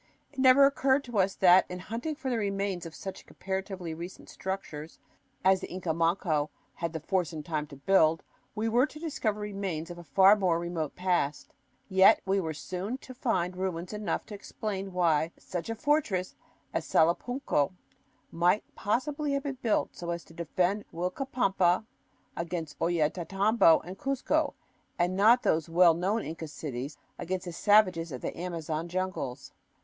[0.33, 4.29] It never occurred to us that, in hunting for the remains of such comparatively recent
[4.29, 4.97] structures
[5.45, 8.23] as the Inca Manco had the force and time to build,
[8.55, 11.53] we were to discover remains of a far more remote past.
[11.87, 16.33] Yet we were soon to find ruins enough to explain why such a fortress
[16.73, 17.71] as Salapunco
[18.31, 21.85] might possibly have been built so as to defend Uilcapampa
[22.35, 24.55] against Ollantaytambo and Cuzco
[24.97, 29.51] and not those well known Inca cities against the savages of the Amazon jungles.